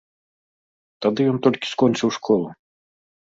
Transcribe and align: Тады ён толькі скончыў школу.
Тады 1.05 1.21
ён 1.33 1.37
толькі 1.47 1.71
скончыў 1.73 2.09
школу. 2.17 2.47